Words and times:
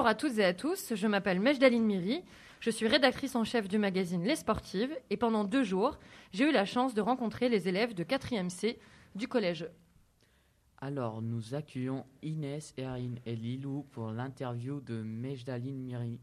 Bonjour 0.00 0.08
à 0.08 0.14
toutes 0.14 0.38
et 0.38 0.44
à 0.46 0.54
tous, 0.54 0.94
je 0.94 1.06
m'appelle 1.06 1.40
Mejdaline 1.40 1.84
Miri, 1.84 2.22
je 2.60 2.70
suis 2.70 2.88
rédactrice 2.88 3.36
en 3.36 3.44
chef 3.44 3.68
du 3.68 3.76
magazine 3.76 4.24
Les 4.24 4.36
Sportives 4.36 4.96
et 5.10 5.18
pendant 5.18 5.44
deux 5.44 5.62
jours, 5.62 5.98
j'ai 6.32 6.48
eu 6.48 6.52
la 6.52 6.64
chance 6.64 6.94
de 6.94 7.02
rencontrer 7.02 7.50
les 7.50 7.68
élèves 7.68 7.92
de 7.92 8.02
4e 8.02 8.48
C 8.48 8.78
du 9.14 9.28
collège. 9.28 9.68
Alors, 10.78 11.20
nous 11.20 11.54
accueillons 11.54 12.06
Inès, 12.22 12.72
Erin 12.78 13.16
et 13.26 13.36
Lilou 13.36 13.84
pour 13.90 14.10
l'interview 14.10 14.80
de 14.80 15.02
Mejdaline 15.02 15.82
Miri. 15.82 16.18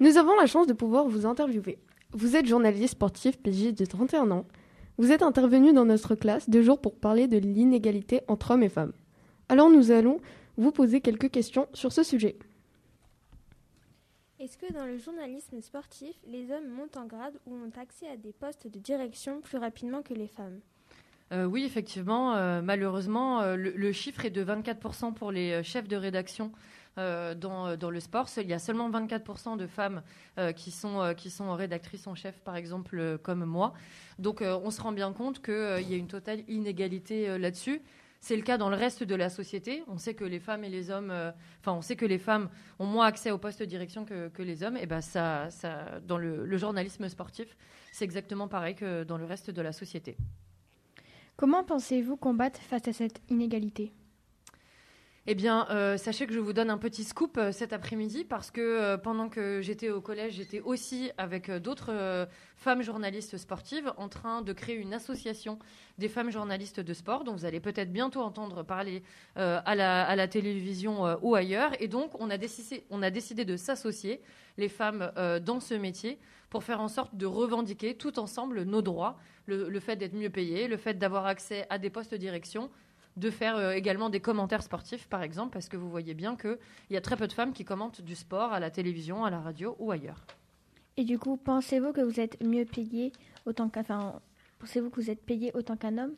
Nous 0.00 0.16
avons 0.16 0.34
la 0.34 0.46
chance 0.46 0.66
de 0.66 0.72
pouvoir 0.72 1.06
vous 1.06 1.26
interviewer. 1.26 1.78
Vous 2.10 2.34
êtes 2.34 2.46
journaliste 2.46 2.94
sportif 2.94 3.38
PJ 3.38 3.74
de 3.74 3.84
31 3.84 4.32
ans. 4.32 4.48
Vous 4.98 5.12
êtes 5.12 5.22
intervenu 5.22 5.72
dans 5.72 5.84
notre 5.84 6.16
classe 6.16 6.50
deux 6.50 6.62
jours 6.62 6.80
pour 6.80 6.96
parler 6.96 7.28
de 7.28 7.38
l'inégalité 7.38 8.22
entre 8.26 8.50
hommes 8.50 8.64
et 8.64 8.68
femmes. 8.68 8.92
Alors 9.48 9.70
nous 9.70 9.92
allons 9.92 10.20
vous 10.56 10.72
poser 10.72 11.00
quelques 11.00 11.30
questions 11.30 11.68
sur 11.72 11.92
ce 11.92 12.02
sujet. 12.02 12.36
Est-ce 14.40 14.58
que 14.58 14.72
dans 14.72 14.84
le 14.84 14.98
journalisme 14.98 15.60
sportif, 15.60 16.16
les 16.26 16.50
hommes 16.50 16.68
montent 16.68 16.96
en 16.96 17.06
grade 17.06 17.34
ou 17.46 17.54
ont 17.54 17.80
accès 17.80 18.08
à 18.08 18.16
des 18.16 18.32
postes 18.32 18.66
de 18.66 18.78
direction 18.78 19.40
plus 19.40 19.58
rapidement 19.58 20.02
que 20.02 20.12
les 20.12 20.28
femmes? 20.28 20.60
Euh, 21.32 21.44
oui, 21.46 21.64
effectivement, 21.64 22.34
euh, 22.34 22.60
malheureusement, 22.60 23.40
euh, 23.40 23.56
le, 23.56 23.70
le 23.70 23.92
chiffre 23.92 24.24
est 24.24 24.30
de 24.30 24.44
24% 24.44 25.14
pour 25.14 25.32
les 25.32 25.52
euh, 25.52 25.62
chefs 25.62 25.88
de 25.88 25.96
rédaction 25.96 26.52
euh, 26.98 27.34
dans, 27.34 27.76
dans 27.76 27.90
le 27.90 27.98
sport. 27.98 28.28
Il 28.36 28.46
y 28.46 28.52
a 28.52 28.58
seulement 28.58 28.90
24% 28.90 29.56
de 29.56 29.66
femmes 29.66 30.02
euh, 30.38 30.52
qui, 30.52 30.70
sont, 30.70 31.00
euh, 31.00 31.14
qui 31.14 31.30
sont 31.30 31.52
rédactrices 31.54 32.06
en 32.06 32.14
chef, 32.14 32.38
par 32.40 32.56
exemple, 32.56 32.98
euh, 32.98 33.16
comme 33.16 33.44
moi. 33.44 33.72
Donc 34.18 34.42
euh, 34.42 34.58
on 34.62 34.70
se 34.70 34.80
rend 34.80 34.92
bien 34.92 35.12
compte 35.12 35.42
qu'il 35.42 35.54
y 35.88 35.94
a 35.94 35.96
une 35.96 36.06
totale 36.06 36.44
inégalité 36.48 37.28
euh, 37.28 37.38
là-dessus. 37.38 37.80
C'est 38.24 38.36
le 38.36 38.42
cas 38.42 38.56
dans 38.56 38.70
le 38.70 38.76
reste 38.76 39.04
de 39.04 39.14
la 39.14 39.28
société. 39.28 39.82
On 39.86 39.98
sait 39.98 40.14
que 40.14 40.24
les 40.24 40.40
femmes 40.40 40.64
et 40.64 40.70
les 40.70 40.90
hommes, 40.90 41.10
euh, 41.10 41.30
enfin, 41.60 41.74
on 41.74 41.82
sait 41.82 41.94
que 41.94 42.06
les 42.06 42.16
femmes 42.16 42.48
ont 42.78 42.86
moins 42.86 43.04
accès 43.04 43.30
aux 43.30 43.36
postes 43.36 43.60
de 43.60 43.66
direction 43.66 44.06
que, 44.06 44.42
les 44.42 44.62
hommes. 44.62 44.78
Et 44.78 44.86
ben 44.86 45.02
ça, 45.02 45.50
ça, 45.50 46.00
dans 46.00 46.16
le, 46.16 46.46
le 46.46 46.56
journalisme 46.56 47.06
sportif, 47.10 47.54
c'est 47.92 48.06
exactement 48.06 48.48
pareil 48.48 48.76
que 48.76 49.04
dans 49.04 49.18
le 49.18 49.26
reste 49.26 49.50
de 49.50 49.60
la 49.60 49.72
société. 49.72 50.16
Comment 51.36 51.64
pensez-vous 51.64 52.16
combattre 52.16 52.60
face 52.60 52.88
à 52.88 52.94
cette 52.94 53.20
inégalité? 53.28 53.92
Eh 55.26 55.34
bien, 55.34 55.66
euh, 55.70 55.96
sachez 55.96 56.26
que 56.26 56.34
je 56.34 56.38
vous 56.38 56.52
donne 56.52 56.68
un 56.68 56.76
petit 56.76 57.02
scoop 57.02 57.38
euh, 57.38 57.50
cet 57.50 57.72
après-midi 57.72 58.24
parce 58.24 58.50
que 58.50 58.60
euh, 58.60 58.98
pendant 58.98 59.30
que 59.30 59.62
j'étais 59.62 59.88
au 59.88 60.02
collège, 60.02 60.34
j'étais 60.34 60.60
aussi 60.60 61.12
avec 61.16 61.50
d'autres 61.50 62.28
femmes 62.56 62.82
journalistes 62.82 63.38
sportives 63.38 63.90
en 63.96 64.10
train 64.10 64.42
de 64.42 64.52
créer 64.52 64.76
une 64.76 64.92
association 64.92 65.58
des 65.96 66.10
femmes 66.10 66.30
journalistes 66.30 66.80
de 66.80 66.92
sport 66.92 67.24
dont 67.24 67.32
vous 67.32 67.46
allez 67.46 67.60
peut-être 67.60 67.90
bientôt 67.90 68.20
entendre 68.20 68.62
parler 68.62 69.02
à, 69.36 69.74
la, 69.74 70.28
télévision 70.28 71.16
ou 71.22 71.34
ailleurs. 71.34 71.70
Et 71.80 71.88
donc, 71.88 72.12
on 72.20 72.30
a 72.30 72.36
décidé, 72.38 73.44
de 73.44 73.56
s'associer, 73.56 74.20
les 74.56 74.68
femmes, 74.68 75.10
dans 75.42 75.60
ce 75.60 75.74
métier 75.74 76.18
pour 76.50 76.64
faire 76.64 76.80
en 76.80 76.88
sorte 76.88 77.16
de 77.16 77.26
revendiquer 77.26 77.96
tout 77.96 78.18
ensemble 78.18 78.62
nos 78.62 78.82
droits, 78.82 79.18
le, 79.46 79.80
fait 79.80 79.96
d'être 79.96 80.14
mieux 80.14 80.30
payé, 80.30 80.68
le 80.68 80.76
fait 80.76 80.94
d'avoir 80.94 81.26
accès 81.26 81.66
à 81.70 81.78
des 81.78 81.90
postes 81.90 82.12
de 82.12 82.16
direction, 82.16 82.70
de 83.16 83.30
faire 83.30 83.56
euh, 83.56 83.72
également 83.72 84.10
des 84.10 84.20
commentaires 84.20 84.62
sportifs, 84.62 85.06
par 85.08 85.22
exemple, 85.22 85.52
parce 85.52 85.68
que 85.68 85.76
vous 85.76 85.88
voyez 85.88 86.14
bien 86.14 86.36
qu'il 86.36 86.58
y 86.90 86.96
a 86.96 87.00
très 87.00 87.16
peu 87.16 87.26
de 87.26 87.32
femmes 87.32 87.52
qui 87.52 87.64
commentent 87.64 88.00
du 88.00 88.14
sport 88.14 88.52
à 88.52 88.60
la 88.60 88.70
télévision, 88.70 89.24
à 89.24 89.30
la 89.30 89.40
radio 89.40 89.76
ou 89.78 89.90
ailleurs. 89.92 90.24
Et 90.96 91.04
du 91.04 91.18
coup, 91.18 91.36
pensez-vous 91.36 91.92
que 91.92 92.00
vous 92.00 92.20
êtes 92.20 92.42
mieux 92.42 92.64
payé 92.64 93.12
autant 93.46 93.68
qu'un 93.68 93.80
enfin, 93.80 94.20
pensez-vous 94.58 94.90
que 94.90 95.00
vous 95.00 95.10
êtes 95.10 95.24
payé 95.24 95.50
autant 95.54 95.76
qu'un 95.76 95.98
homme? 95.98 96.14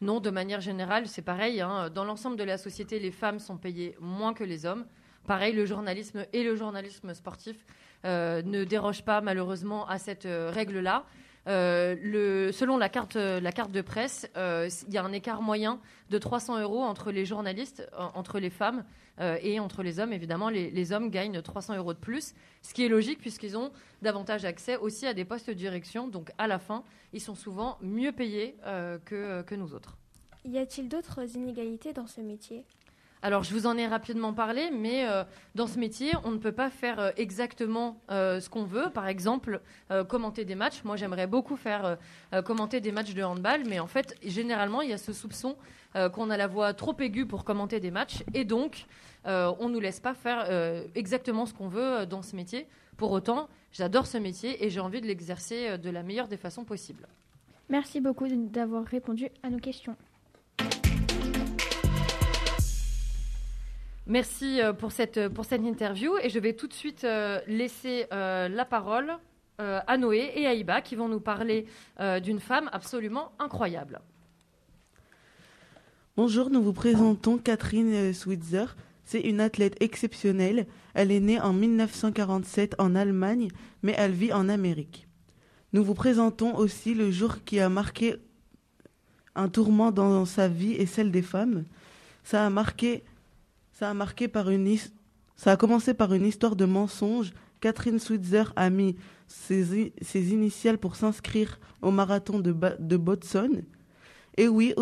Non, 0.00 0.20
de 0.20 0.30
manière 0.30 0.60
générale, 0.60 1.06
c'est 1.06 1.22
pareil. 1.22 1.60
hein. 1.60 1.88
Dans 1.90 2.04
l'ensemble 2.04 2.36
de 2.36 2.44
la 2.44 2.58
société, 2.58 2.98
les 2.98 3.10
femmes 3.10 3.38
sont 3.38 3.56
payées 3.56 3.96
moins 4.00 4.34
que 4.34 4.44
les 4.44 4.66
hommes. 4.66 4.86
Pareil, 5.26 5.54
le 5.54 5.64
journalisme 5.64 6.26
et 6.32 6.42
le 6.42 6.56
journalisme 6.56 7.14
sportif 7.14 7.64
euh, 8.04 8.42
ne 8.42 8.64
dérogent 8.64 9.04
pas 9.04 9.20
malheureusement 9.22 9.86
à 9.88 9.98
cette 9.98 10.26
euh, 10.26 10.50
règle-là. 10.50 11.06
Euh, 11.46 11.94
le, 12.00 12.52
selon 12.52 12.78
la 12.78 12.88
carte, 12.88 13.16
la 13.16 13.50
de 13.50 13.80
presse, 13.82 14.28
euh, 14.36 14.68
il 14.88 14.94
y 14.94 14.98
a 14.98 15.04
un 15.04 15.12
écart 15.12 15.42
moyen 15.42 15.80
de 16.10 16.18
300 16.18 16.60
euros 16.60 16.82
entre 16.82 17.12
les 17.12 17.24
journalistes, 17.24 17.88
entre 17.96 18.38
les 18.38 18.50
femmes 18.50 18.84
euh, 19.20 19.38
et 19.42 19.60
entre 19.60 19.82
les 19.82 20.00
hommes. 20.00 20.12
Évidemment, 20.12 20.48
les, 20.48 20.92
hommes 20.92 21.10
gagnent 21.10 21.40
300 21.40 21.76
euros 21.76 21.92
de 21.92 21.98
plus, 21.98 22.34
ce 22.62 22.72
qui 22.74 22.84
est 22.84 22.88
logique 22.88 23.18
puisqu'ils 23.18 23.56
ont 23.56 23.72
davantage 24.02 24.44
accès 24.44 24.76
aussi 24.76 25.06
à 25.06 25.14
des 25.14 25.24
postes 25.24 25.48
de 25.48 25.54
direction. 25.54 26.08
Donc, 26.08 26.30
à 26.38 26.46
la 26.46 26.58
fin, 26.58 26.84
ils 27.12 27.20
sont 27.20 27.34
souvent 27.34 27.78
mieux 27.82 28.12
payés 28.12 28.56
que 29.04 29.54
nous 29.54 29.74
autres. 29.74 29.96
Y 30.44 30.58
a-t-il 30.58 30.88
d'autres 30.88 31.36
inégalités 31.36 31.92
dans 31.92 32.06
ce 32.06 32.20
métier? 32.20 32.64
Alors, 33.24 33.42
je 33.42 33.54
vous 33.54 33.66
en 33.66 33.78
ai 33.78 33.86
rapidement 33.86 34.34
parlé, 34.34 34.70
mais 34.70 35.08
euh, 35.08 35.24
dans 35.54 35.66
ce 35.66 35.78
métier, 35.78 36.12
on 36.24 36.30
ne 36.30 36.36
peut 36.36 36.52
pas 36.52 36.68
faire 36.68 37.00
euh, 37.00 37.10
exactement 37.16 37.98
euh, 38.10 38.38
ce 38.38 38.50
qu'on 38.50 38.64
veut. 38.64 38.90
Par 38.90 39.08
exemple, 39.08 39.62
commenter 40.08 40.44
des 40.44 40.54
matchs. 40.54 40.84
Moi, 40.84 40.96
j'aimerais 40.96 41.26
beaucoup 41.26 41.56
faire 41.56 41.96
commenter 42.44 42.80
des 42.80 42.92
matchs 42.92 43.14
de 43.14 43.22
handball, 43.22 43.62
mais 43.66 43.80
en 43.80 43.86
fait, 43.86 44.14
généralement, 44.22 44.82
il 44.82 44.90
y 44.90 44.92
a 44.92 44.98
ce 44.98 45.14
soupçon 45.14 45.56
qu'on 46.12 46.28
a 46.28 46.36
la 46.36 46.46
voix 46.46 46.74
trop 46.74 46.94
aiguë 46.98 47.26
pour 47.26 47.44
commenter 47.44 47.80
des 47.80 47.90
matchs, 47.90 48.24
et 48.34 48.44
donc, 48.44 48.86
on 49.24 49.68
ne 49.68 49.72
nous 49.72 49.80
laisse 49.80 50.00
pas 50.00 50.14
faire 50.14 50.46
exactement 50.94 51.46
ce 51.46 51.54
qu'on 51.54 51.68
veut 51.68 52.06
dans 52.06 52.22
ce 52.22 52.34
métier. 52.36 52.66
Pour 52.96 53.12
autant, 53.12 53.48
j'adore 53.72 54.06
ce 54.06 54.18
métier 54.18 54.64
et 54.64 54.70
j'ai 54.70 54.80
envie 54.80 55.00
de 55.00 55.06
l'exercer 55.06 55.78
de 55.78 55.90
la 55.90 56.02
meilleure 56.02 56.28
des 56.28 56.36
façons 56.36 56.64
possibles. 56.64 57.06
Merci 57.68 58.00
beaucoup 58.00 58.26
d'avoir 58.28 58.84
répondu 58.84 59.28
à 59.42 59.50
nos 59.50 59.58
questions. 59.58 59.96
Merci 64.06 64.60
euh, 64.60 64.74
pour 64.74 64.92
cette, 64.92 65.28
pour 65.28 65.46
cette 65.46 65.62
interview 65.62 66.12
et 66.22 66.28
je 66.28 66.38
vais 66.38 66.52
tout 66.52 66.66
de 66.66 66.74
suite 66.74 67.04
euh, 67.04 67.40
laisser 67.46 68.06
euh, 68.12 68.48
la 68.48 68.66
parole 68.66 69.14
euh, 69.60 69.80
à 69.86 69.96
Noé 69.96 70.30
et 70.34 70.46
à 70.46 70.52
Iba 70.52 70.82
qui 70.82 70.94
vont 70.94 71.08
nous 71.08 71.20
parler 71.20 71.66
euh, 72.00 72.20
d'une 72.20 72.40
femme 72.40 72.68
absolument 72.72 73.32
incroyable. 73.38 74.00
Bonjour, 76.18 76.50
nous 76.50 76.62
vous 76.62 76.74
présentons 76.74 77.38
Catherine 77.38 77.92
euh, 77.94 78.12
Switzer. 78.12 78.66
C'est 79.04 79.20
une 79.20 79.40
athlète 79.40 79.76
exceptionnelle. 79.80 80.66
Elle 80.92 81.10
est 81.10 81.20
née 81.20 81.40
en 81.40 81.54
1947 81.54 82.74
en 82.78 82.94
Allemagne, 82.94 83.48
mais 83.82 83.94
elle 83.96 84.12
vit 84.12 84.32
en 84.34 84.50
Amérique. 84.50 85.08
Nous 85.72 85.82
vous 85.82 85.94
présentons 85.94 86.54
aussi 86.56 86.92
le 86.92 87.10
jour 87.10 87.42
qui 87.44 87.58
a 87.58 87.70
marqué 87.70 88.16
un 89.34 89.48
tourment 89.48 89.92
dans 89.92 90.26
sa 90.26 90.46
vie 90.46 90.74
et 90.74 90.86
celle 90.86 91.10
des 91.10 91.22
femmes. 91.22 91.64
Ça 92.22 92.46
a 92.46 92.50
marqué, 92.50 93.02
ça 93.74 93.90
a 93.90 95.56
commencé 95.56 95.94
par 95.94 96.14
une 96.14 96.26
histoire 96.26 96.56
de 96.56 96.64
mensonge. 96.64 97.32
Catherine 97.60 97.98
Switzer 97.98 98.44
a 98.56 98.70
mis 98.70 98.96
ses, 99.26 100.32
initiales 100.32 100.78
pour 100.78 100.96
s'inscrire 100.96 101.58
au 101.82 101.90
marathon 101.90 102.38
de, 102.38 102.52
Ba- 102.52 102.76
Boston. 102.78 103.64
Et 104.36 104.48
oui, 104.48 104.74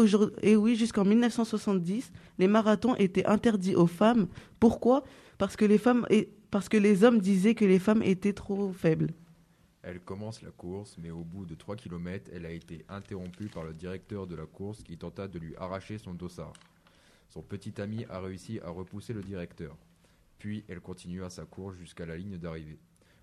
jusqu'en 0.77 1.05
1970, 1.05 2.13
les 2.39 2.49
marathons 2.49 2.95
étaient 2.97 3.27
interdits 3.27 3.77
aux 3.77 3.87
femmes. 3.87 4.29
Pourquoi? 4.61 5.05
Parce 5.39 5.57
que 5.57 5.65
les 5.65 5.79
femmes 5.79 6.07
parce 6.51 6.69
que 6.69 6.77
les 6.77 7.03
hommes 7.03 7.19
disaient 7.19 7.55
que 7.55 7.65
les 7.65 7.79
femmes 7.79 8.03
étaient 8.03 8.35
trop 8.35 8.73
faibles. 8.73 9.15
Elle 9.83 10.01
commence 10.01 10.43
la 10.43 10.51
course, 10.51 10.97
mais 11.03 11.11
au 11.11 11.25
bout 11.25 11.47
de 11.47 11.55
3 11.55 11.77
km, 11.77 12.31
elle 12.33 12.45
a 12.45 12.51
été 12.51 12.85
interrompue 12.91 13.47
par 13.47 13.65
le 13.65 13.73
directeur 13.73 14.27
de 14.27 14.37
la 14.37 14.45
course 14.45 14.83
qui 14.83 14.99
tenta 14.99 15.27
de 15.29 15.39
lui 15.39 15.57
arracher 15.57 15.97
son 15.97 16.13
dossard. 16.13 16.53
Son 17.33 17.41
petit 17.41 17.81
ami 17.81 18.05
a 18.11 18.21
réussi 18.21 18.61
à 18.61 18.69
repousser 18.69 19.15
le 19.15 19.23
directeur. 19.23 19.75
Puis 20.39 20.67
elle 20.69 20.83
continua 20.83 21.31
sa 21.31 21.47
course 21.47 21.77
jusqu'à 21.77 22.05
la 22.05 22.19
ligne 22.19 22.37
d'arrivée. 22.37 22.79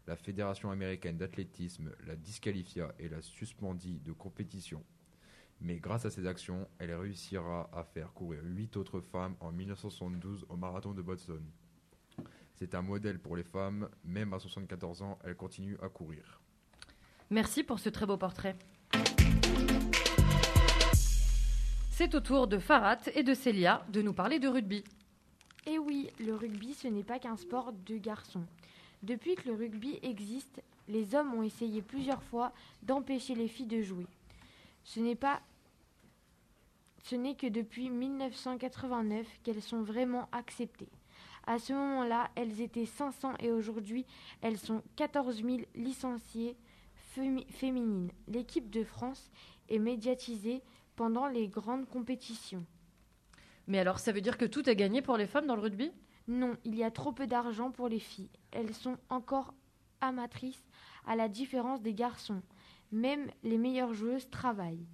La 0.08 0.16
Fédération 0.16 0.72
américaine 0.72 1.20
d'athlétisme 1.20 1.92
la 2.08 2.16
disqualifia 2.16 2.92
et 2.98 3.08
la 3.08 3.22
suspendit 3.22 4.00
de 4.00 4.12
compétition. 4.12 4.84
Mais 5.62 5.78
grâce 5.78 6.06
à 6.06 6.10
ses 6.10 6.26
actions, 6.26 6.68
elle 6.80 6.96
réussira 6.96 7.70
à 7.72 7.84
faire 7.84 8.12
courir 8.14 8.40
8 8.44 8.78
autres 8.78 9.00
femmes 9.00 9.36
en 9.42 9.52
1972 9.52 10.48
au 10.50 10.58
marathon 10.58 10.94
de 10.96 11.04
Boston. 11.04 11.46
C'est 12.56 12.74
un 12.74 12.82
modèle 12.82 13.20
pour 13.20 13.36
les 13.36 13.44
femmes, 13.44 13.90
même 14.04 14.34
à 14.34 14.40
74 14.40 15.04
ans, 15.04 15.20
elle 15.24 15.36
continue 15.36 15.78
à 15.84 15.90
courir. 15.90 16.42
Merci 17.30 17.64
pour 17.64 17.78
ce 17.78 17.90
très 17.90 18.08
beau 18.08 18.18
portrait. 18.18 18.58
C'est 22.00 22.16
au 22.16 22.22
tour 22.22 22.48
de 22.48 22.60
Farhat 22.60 23.10
et 23.14 23.24
de 23.24 23.34
Célia 23.34 23.86
de 23.90 24.02
nous 24.02 24.14
parler 24.14 24.40
de 24.40 24.48
rugby. 24.48 24.86
Et 25.68 25.78
oui, 25.78 26.10
le 26.22 26.34
rugby, 26.34 26.74
ce 26.74 26.88
n'est 26.88 27.04
pas 27.04 27.20
qu'un 27.20 27.36
sport 27.36 27.74
de 27.74 27.98
garçons. 27.98 28.46
Depuis 29.04 29.36
que 29.36 29.50
le 29.50 29.56
rugby 29.56 30.00
existe, 30.02 30.62
les 30.88 31.14
hommes 31.14 31.34
ont 31.34 31.44
essayé 31.44 31.82
plusieurs 31.82 32.24
fois 32.24 32.54
d'empêcher 32.84 33.36
les 33.36 33.50
filles 33.50 33.66
de 33.66 33.82
jouer. 33.82 34.08
Ce 34.86 35.02
n'est 35.02 35.18
pas 35.18 35.42
ce 37.04 37.18
n'est 37.18 37.36
que 37.36 37.48
depuis 37.48 37.90
1989 37.90 39.28
qu'elles 39.44 39.62
sont 39.62 39.82
vraiment 39.82 40.30
acceptées. 40.32 40.88
À 41.48 41.60
ce 41.60 41.74
moment-là, 41.74 42.30
elles 42.36 42.62
étaient 42.62 42.86
500 42.86 43.34
et 43.42 43.52
aujourd'hui, 43.52 44.06
elles 44.42 44.58
sont 44.58 44.84
14 44.96 45.44
000 45.44 45.58
licenciées 45.76 46.56
fémi- 47.14 47.46
féminines. 47.50 48.14
L'équipe 48.30 48.70
de 48.70 48.86
France 48.86 49.30
est 49.68 49.80
médiatisée 49.80 50.62
pendant 51.00 51.28
les 51.28 51.48
grandes 51.48 51.88
compétitions. 51.88 52.66
Mais 53.68 53.80
alors, 53.80 54.00
ça 54.00 54.12
veut 54.12 54.20
dire 54.20 54.38
que 54.38 54.44
tout 54.44 54.70
est 54.70 54.76
gagné 54.76 55.02
pour 55.02 55.16
les 55.16 55.28
femmes 55.28 55.48
dans 55.48 55.56
le 55.56 55.62
rugby? 55.62 55.94
Non, 56.28 56.58
il 56.66 56.76
y 56.76 56.84
a 56.84 56.92
trop 56.92 57.14
peu 57.14 57.26
d'argent 57.26 57.72
pour 57.72 57.88
les 57.88 58.00
filles. 58.00 58.30
Elles 58.52 58.74
sont 58.74 58.98
encore 59.08 59.54
amatrices 60.02 60.68
à 61.08 61.16
la 61.16 61.30
différence 61.30 61.82
des 61.82 61.94
garçons. 61.94 62.42
Même 62.92 63.32
les 63.44 63.58
meilleures 63.58 63.94
joueuses 63.94 64.30
travaillent. 64.30 64.86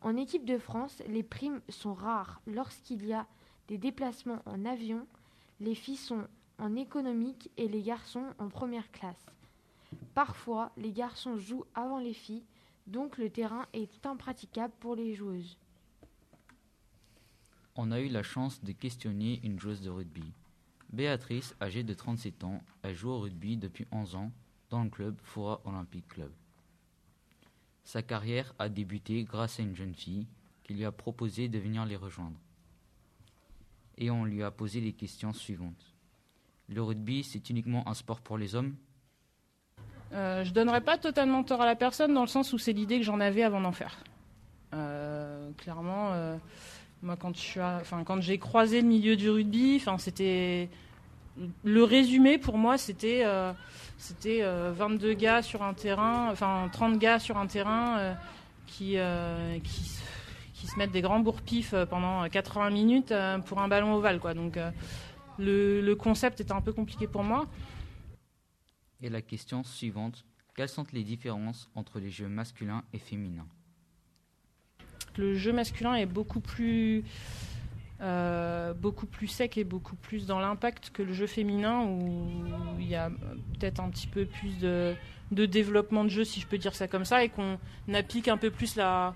En 0.00 0.16
équipe 0.16 0.44
de 0.44 0.58
France, 0.58 1.00
les 1.06 1.22
primes 1.22 1.60
sont 1.68 1.94
rares. 1.94 2.40
Lorsqu'il 2.48 3.06
y 3.06 3.12
a 3.12 3.28
des 3.68 3.78
déplacements 3.78 4.42
en 4.46 4.64
avion, 4.64 5.06
les 5.60 5.76
filles 5.76 5.96
sont 5.96 6.26
en 6.58 6.74
économique 6.74 7.52
et 7.56 7.68
les 7.68 7.82
garçons 7.82 8.26
en 8.40 8.48
première 8.48 8.90
classe. 8.90 9.26
Parfois, 10.14 10.72
les 10.76 10.90
garçons 10.90 11.38
jouent 11.38 11.66
avant 11.76 12.00
les 12.00 12.12
filles, 12.12 12.42
donc 12.86 13.18
le 13.18 13.30
terrain 13.30 13.66
est 13.72 14.04
impraticable 14.06 14.74
pour 14.80 14.94
les 14.96 15.14
joueuses. 15.14 15.56
On 17.76 17.90
a 17.90 18.00
eu 18.00 18.08
la 18.08 18.22
chance 18.22 18.62
de 18.62 18.72
questionner 18.72 19.40
une 19.42 19.58
joueuse 19.58 19.82
de 19.82 19.90
rugby. 19.90 20.32
Béatrice, 20.92 21.56
âgée 21.60 21.82
de 21.82 21.94
37 21.94 22.44
ans, 22.44 22.62
elle 22.82 22.94
joue 22.94 23.10
au 23.10 23.20
rugby 23.20 23.56
depuis 23.56 23.86
11 23.90 24.14
ans 24.14 24.32
dans 24.70 24.84
le 24.84 24.90
club 24.90 25.16
Foura 25.22 25.60
Olympic 25.64 26.06
Club. 26.06 26.30
Sa 27.84 28.02
carrière 28.02 28.54
a 28.58 28.68
débuté 28.68 29.24
grâce 29.24 29.58
à 29.58 29.62
une 29.62 29.74
jeune 29.74 29.94
fille 29.94 30.26
qui 30.62 30.74
lui 30.74 30.84
a 30.84 30.92
proposé 30.92 31.48
de 31.48 31.58
venir 31.58 31.84
les 31.84 31.96
rejoindre. 31.96 32.38
Et 33.98 34.10
on 34.10 34.24
lui 34.24 34.42
a 34.42 34.50
posé 34.50 34.80
les 34.80 34.92
questions 34.92 35.32
suivantes. 35.32 35.94
Le 36.68 36.82
rugby, 36.82 37.22
c'est 37.24 37.50
uniquement 37.50 37.86
un 37.88 37.94
sport 37.94 38.20
pour 38.20 38.38
les 38.38 38.54
hommes? 38.54 38.76
Euh, 40.14 40.44
Je 40.44 40.52
donnerais 40.52 40.80
pas 40.80 40.98
totalement 40.98 41.42
tort 41.42 41.60
à 41.60 41.66
la 41.66 41.76
personne 41.76 42.14
dans 42.14 42.22
le 42.22 42.28
sens 42.28 42.52
où 42.52 42.58
c'est 42.58 42.72
l'idée 42.72 42.98
que 42.98 43.04
j'en 43.04 43.20
avais 43.20 43.42
avant 43.42 43.60
d'en 43.60 43.72
faire. 43.72 43.96
Euh, 44.74 45.50
clairement, 45.58 46.10
euh, 46.12 46.36
moi 47.02 47.16
quand 47.16 48.20
j'ai 48.20 48.38
croisé 48.38 48.80
le 48.80 48.88
milieu 48.88 49.16
du 49.16 49.30
rugby, 49.30 49.76
enfin 49.80 49.98
c'était 49.98 50.68
le 51.64 51.84
résumé 51.84 52.38
pour 52.38 52.58
moi, 52.58 52.78
c'était 52.78 53.22
euh, 53.24 53.52
c'était 53.98 54.42
22 54.42 55.08
euh, 55.10 55.14
gars 55.14 55.42
sur 55.42 55.62
un 55.62 55.74
terrain, 55.74 56.28
enfin 56.30 56.68
30 56.72 56.98
gars 56.98 57.18
sur 57.18 57.36
un 57.36 57.46
terrain 57.46 58.16
qui, 58.66 58.96
se 58.96 60.78
mettent 60.78 60.92
des 60.92 61.02
grands 61.02 61.20
bourre-pifs 61.20 61.74
pendant 61.90 62.26
80 62.28 62.70
minutes 62.70 63.14
pour 63.46 63.60
un 63.60 63.68
ballon 63.68 63.94
ovale. 63.94 64.18
Quoi. 64.18 64.34
Donc 64.34 64.58
le, 65.38 65.94
concept 65.94 66.40
était 66.40 66.52
un 66.52 66.62
peu 66.62 66.72
compliqué 66.72 67.06
pour 67.06 67.22
moi. 67.22 67.46
Et 69.04 69.10
la 69.10 69.20
question 69.20 69.64
suivante, 69.64 70.24
quelles 70.56 70.70
sont 70.70 70.86
les 70.94 71.04
différences 71.04 71.68
entre 71.74 72.00
les 72.00 72.08
jeux 72.08 72.26
masculins 72.26 72.82
et 72.94 72.98
féminins? 72.98 73.46
Le 75.18 75.34
jeu 75.34 75.52
masculin 75.52 75.94
est 75.96 76.06
beaucoup 76.06 76.40
plus 76.40 77.04
euh, 78.00 78.72
beaucoup 78.72 79.04
plus 79.04 79.28
sec 79.28 79.58
et 79.58 79.64
beaucoup 79.64 79.94
plus 79.94 80.26
dans 80.26 80.38
l'impact 80.38 80.88
que 80.88 81.02
le 81.02 81.12
jeu 81.12 81.26
féminin 81.26 81.84
où 81.84 82.46
il 82.80 82.88
y 82.88 82.94
a 82.94 83.10
peut-être 83.10 83.78
un 83.80 83.90
petit 83.90 84.06
peu 84.06 84.24
plus 84.24 84.58
de, 84.58 84.96
développement 85.30 86.04
de 86.04 86.08
jeu, 86.08 86.24
si 86.24 86.40
je 86.40 86.46
peux 86.46 86.56
dire 86.56 86.74
ça 86.74 86.88
comme 86.88 87.04
ça, 87.04 87.24
et 87.24 87.28
qu'on 87.28 87.58
applique 87.92 88.28
un 88.28 88.38
peu 88.38 88.50
plus 88.50 88.74
la, 88.74 89.14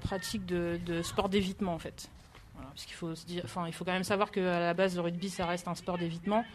pratique 0.00 0.46
de, 0.46 1.02
sport 1.02 1.28
d'évitement 1.28 1.74
en 1.74 1.78
fait. 1.78 2.08
parce 2.54 2.86
qu'il 2.86 2.94
faut 2.94 3.12
enfin, 3.44 3.66
il 3.66 3.74
faut 3.74 3.84
quand 3.84 3.92
même 3.92 4.04
savoir 4.04 4.30
qu'à 4.30 4.58
la 4.58 4.72
base 4.72 4.96
le 4.96 5.02
rugby 5.02 5.28
ça 5.28 5.44
reste 5.44 5.68
un 5.68 5.74
sport 5.74 5.98
d'évitement, 5.98 6.46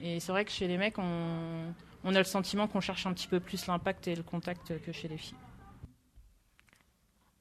et 0.00 0.20
c'est 0.20 0.32
vrai 0.32 0.44
que 0.44 0.50
chez 0.50 0.68
les 0.68 0.78
mecs 0.78 0.98
on, 0.98 1.72
on 2.04 2.14
a 2.14 2.18
le 2.18 2.24
sentiment 2.24 2.68
qu'on 2.68 2.80
cherche 2.80 3.06
un 3.06 3.12
petit 3.12 3.28
peu 3.28 3.40
plus 3.40 3.66
l'impact 3.66 4.08
et 4.08 4.14
le 4.14 4.22
contact 4.22 4.80
que 4.82 4.92
chez 4.92 5.08
les 5.08 5.18
filles. 5.18 5.38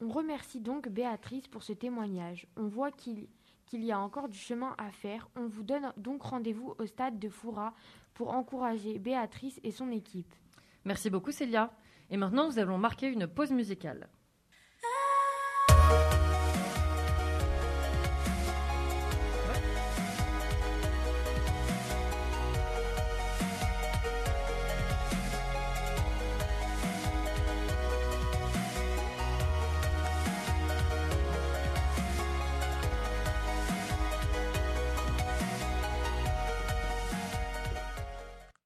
On 0.01 0.09
remercie 0.09 0.59
donc 0.59 0.89
Béatrice 0.89 1.47
pour 1.47 1.63
ce 1.63 1.71
témoignage. 1.71 2.47
On 2.57 2.67
voit 2.67 2.91
qu'il 2.91 3.27
y 3.71 3.91
a 3.91 3.99
encore 3.99 4.27
du 4.27 4.37
chemin 4.37 4.75
à 4.77 4.91
faire. 4.91 5.29
On 5.35 5.47
vous 5.47 5.63
donne 5.63 5.93
donc 5.97 6.23
rendez-vous 6.23 6.75
au 6.77 6.85
stade 6.85 7.17
de 7.17 7.29
Foura 7.29 7.73
pour 8.13 8.31
encourager 8.33 8.99
Béatrice 8.99 9.59
et 9.63 9.71
son 9.71 9.91
équipe. 9.91 10.33
Merci 10.83 11.09
beaucoup 11.09 11.31
Célia. 11.31 11.71
Et 12.09 12.17
maintenant, 12.17 12.47
nous 12.47 12.59
allons 12.59 12.77
marquer 12.77 13.07
une 13.07 13.25
pause 13.25 13.51
musicale. 13.51 14.09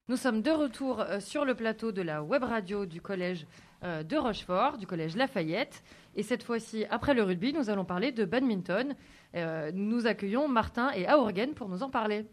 Nous 0.09 0.17
sommes 0.17 0.41
de 0.41 0.49
retour 0.49 1.01
euh, 1.01 1.19
sur 1.19 1.45
le 1.45 1.53
plateau 1.53 1.91
de 1.91 2.01
la 2.01 2.23
web 2.23 2.43
radio 2.43 2.87
du 2.87 2.99
collège 2.99 3.45
euh, 3.83 4.01
de 4.01 4.17
Rochefort, 4.17 4.79
du 4.79 4.87
collège 4.87 5.15
Lafayette. 5.15 5.83
Et 6.15 6.23
cette 6.23 6.41
fois-ci, 6.41 6.83
après 6.85 7.13
le 7.13 7.21
rugby, 7.21 7.53
nous 7.53 7.69
allons 7.69 7.85
parler 7.85 8.11
de 8.11 8.25
badminton. 8.25 8.95
Euh, 9.35 9.71
nous 9.71 10.07
accueillons 10.07 10.47
Martin 10.47 10.89
et 10.93 11.07
Aurgen 11.13 11.53
pour 11.53 11.69
nous 11.69 11.83
en 11.83 11.91
parler. 11.91 12.25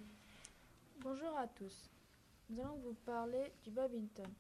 Bonjour 1.00 1.36
à 1.36 1.46
tous. 1.48 1.90
Nous 2.48 2.58
allons 2.62 2.78
vous 2.82 2.94
parler 3.04 3.52
du 3.62 3.70
badminton. 3.70 4.32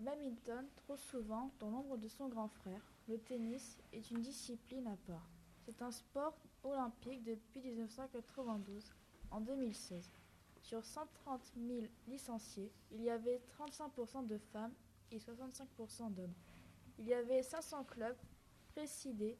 Le 0.00 0.04
badminton, 0.06 0.66
trop 0.74 0.96
souvent, 0.96 1.52
dans 1.60 1.70
l'ombre 1.70 1.98
de 1.98 2.08
son 2.08 2.26
grand 2.26 2.48
frère, 2.48 2.82
le 3.08 3.16
tennis, 3.18 3.78
est 3.92 4.10
une 4.10 4.22
discipline 4.22 4.88
à 4.88 4.96
part. 5.06 5.28
C'est 5.66 5.80
un 5.82 5.92
sport 5.92 6.36
olympique 6.64 7.22
depuis 7.22 7.60
1992 7.60 8.92
en 9.30 9.40
2016. 9.40 10.10
Sur 10.70 10.84
130 10.84 11.40
000 11.66 11.80
licenciés, 12.06 12.70
il 12.92 13.02
y 13.02 13.10
avait 13.10 13.40
35% 13.58 14.28
de 14.28 14.38
femmes 14.52 14.70
et 15.10 15.18
65% 15.18 16.14
d'hommes. 16.14 16.32
Il 17.00 17.08
y 17.08 17.12
avait 17.12 17.42
500 17.42 17.82
clubs 17.90 18.16
présidés 18.76 19.36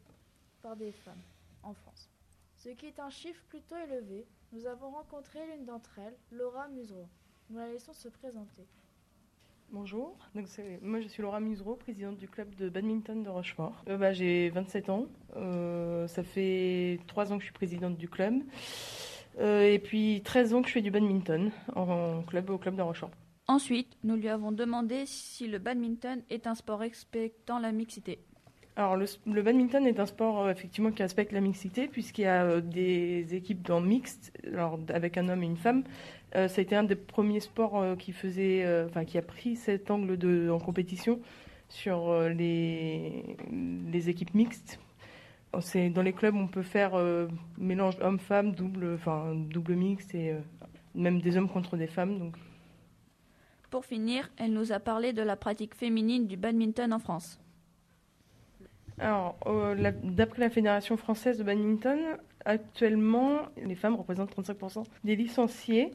par 0.61 0.75
des 0.75 0.91
femmes 0.91 1.23
en 1.63 1.73
France. 1.73 2.11
Ce 2.57 2.71
qui 2.71 2.87
est 2.87 2.99
un 2.99 3.11
chiffre 3.11 3.45
plutôt 3.49 3.77
élevé, 3.77 4.27
nous 4.51 4.67
avons 4.67 4.91
rencontré 4.91 5.39
l'une 5.47 5.67
d'entre 5.67 6.01
elles, 6.01 6.17
Laura 6.33 6.67
Musereau. 6.67 7.07
Nous 7.49 7.59
la 7.59 7.69
laissons 7.69 7.93
se 7.93 8.09
présenter. 8.09 8.67
Bonjour, 9.71 10.19
donc 10.35 10.49
moi 10.83 11.01
je 11.01 11.07
suis 11.07 11.23
Laura 11.23 11.39
Musereau, 11.39 11.77
présidente 11.77 12.17
du 12.17 12.27
club 12.27 12.57
de 12.57 12.69
badminton 12.69 13.23
de 13.23 13.29
Rochefort. 13.29 13.85
Euh, 13.87 13.97
bah, 13.97 14.13
j'ai 14.13 14.51
27 14.51 14.91
ans, 14.91 15.07
euh, 15.37 16.09
ça 16.09 16.25
fait 16.25 16.99
3 17.07 17.33
ans 17.33 17.37
que 17.37 17.43
je 17.43 17.47
suis 17.47 17.55
présidente 17.55 17.97
du 17.97 18.09
club. 18.09 18.43
Euh, 19.41 19.73
et 19.73 19.79
puis 19.79 20.21
13 20.25 20.55
ans 20.55 20.63
que 20.63 20.69
je 20.69 20.75
fais 20.75 20.83
du 20.83 20.91
badminton 20.91 21.51
en, 21.75 22.23
club 22.23 22.51
au 22.51 22.59
club 22.59 22.77
de 22.77 22.83
Rochefort. 22.83 23.11
Ensuite, 23.47 23.97
nous 24.05 24.17
lui 24.17 24.29
avons 24.29 24.53
demandé 24.53 25.05
si 25.07 25.49
le 25.49 25.59
badminton 25.59 26.23
est 26.31 26.47
un 26.47 26.55
sport 26.55 26.81
respectant 26.81 27.59
la 27.59 27.73
mixité. 27.73 28.19
Alors 28.77 28.97
le, 28.97 29.43
badminton 29.43 29.87
est 29.87 29.99
un 29.99 30.07
sport 30.07 30.43
euh, 30.43 30.51
effectivement 30.51 30.91
qui 30.93 31.03
respecte 31.03 31.33
la 31.33 31.41
mixité 31.41 31.89
puisqu'il 31.89 32.23
y 32.23 32.27
a 32.27 32.45
euh, 32.45 32.61
des 32.61 33.35
équipes 33.35 33.63
dans 33.63 33.81
mixte, 33.81 34.33
alors 34.47 34.79
avec 34.89 35.17
un 35.17 35.29
homme 35.29 35.43
et 35.43 35.47
une 35.47 35.57
femme. 35.57 35.85
ça 36.33 36.45
a 36.45 36.61
été 36.61 36.77
un 36.77 36.85
des 36.85 36.97
premiers 36.97 37.41
sports 37.41 37.97
qui 37.99 38.13
faisait, 38.13 38.65
enfin 38.87 39.05
qui 39.05 39.19
a 39.19 39.23
pris 39.23 39.57
cet 39.57 39.91
angle 39.91 40.17
de 40.17 40.49
en 40.51 40.61
compétition 40.61 41.19
sur 41.69 42.13
les, 42.29 43.37
les 43.51 44.09
équipes 44.09 44.35
mixtes 44.35 44.79
dans 45.53 46.03
les 46.03 46.13
clubs, 46.13 46.35
on 46.35 46.47
peut 46.47 46.63
faire 46.63 46.95
euh, 46.95 47.29
mélange 47.59 47.97
homme-femme, 48.01 48.53
double, 48.53 48.95
enfin 48.95 49.35
double 49.35 49.75
mixte 49.75 50.15
et 50.15 50.33
euh, 50.33 50.41
même 50.95 51.21
des 51.21 51.37
hommes 51.37 51.49
contre 51.49 51.77
des 51.77 51.87
femmes. 51.87 52.19
Donc. 52.19 52.37
Pour 53.71 53.85
finir, 53.85 54.31
elle 54.37 54.53
nous 54.53 54.73
a 54.73 54.81
parlé 54.81 55.13
de 55.13 55.23
la 55.23 55.37
pratique 55.37 55.75
féminine 55.75 56.27
du 56.27 56.37
badminton 56.37 56.93
en 56.93 56.99
France. 56.99 57.41
Alors, 58.99 59.39
euh, 59.47 59.93
d'après 60.03 60.41
la 60.41 60.51
Fédération 60.51 60.97
française 60.97 61.39
de 61.39 61.43
badminton, 61.45 61.99
actuellement, 62.45 63.41
les 63.57 63.75
femmes 63.75 63.95
représentent 63.95 64.37
35% 64.37 64.85
des 65.05 65.17
licenciés. 65.17 65.93